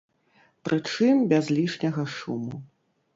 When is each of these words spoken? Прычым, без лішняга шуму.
Прычым, 0.69 1.19
без 1.33 1.51
лішняга 1.57 2.07
шуму. 2.15 2.55